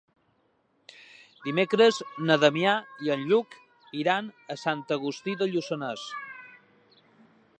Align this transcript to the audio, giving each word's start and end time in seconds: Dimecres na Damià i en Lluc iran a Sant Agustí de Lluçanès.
Dimecres 1.47 1.99
na 2.29 2.37
Damià 2.45 2.73
i 3.07 3.13
en 3.17 3.27
Lluc 3.33 3.53
iran 4.05 4.33
a 4.55 4.59
Sant 4.65 4.83
Agustí 4.99 5.39
de 5.43 5.51
Lluçanès. 5.53 6.09